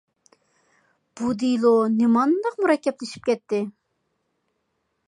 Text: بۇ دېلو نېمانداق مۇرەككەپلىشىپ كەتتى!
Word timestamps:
بۇ 1.21 1.33
دېلو 1.43 1.73
نېمانداق 1.99 2.59
مۇرەككەپلىشىپ 2.65 3.31
كەتتى! 3.31 3.63